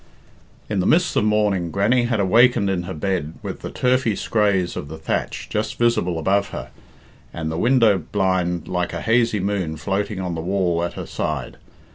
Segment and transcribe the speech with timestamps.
[0.63, 0.71] X.
[0.71, 4.75] In the mists of morning, Grannie had awakened in her bed with the turfy scraas
[4.75, 6.71] of the thatch just visible above her,
[7.31, 11.57] and the window blind like a hazy moon floating on the wall at her side.